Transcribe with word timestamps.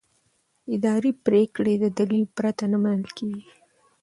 اداري 0.75 1.11
پریکړې 1.25 1.73
د 1.79 1.85
دلیل 1.99 2.25
پرته 2.37 2.63
نه 2.71 2.77
منل 2.83 3.07
کېږي. 3.17 3.43